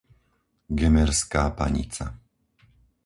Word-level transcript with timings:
Gemerská 0.81 1.43
Panica 1.57 2.05